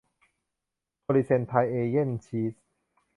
[1.01, 2.61] โทรีเซนไทย เอเยนต์ซีส์